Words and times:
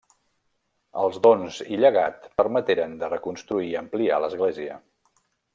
Els 1.01 1.19
dons 1.27 1.59
i 1.75 1.79
llegat 1.83 2.25
permeteren 2.41 2.97
de 3.05 3.13
reconstruir 3.13 3.71
i 3.75 3.79
ampliar 3.85 4.23
l'església. 4.25 4.83